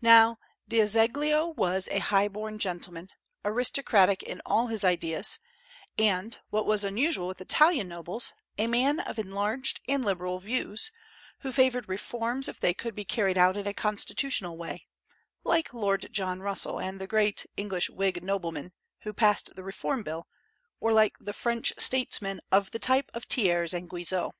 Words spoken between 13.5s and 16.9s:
in a constitutional way, like Lord John Russell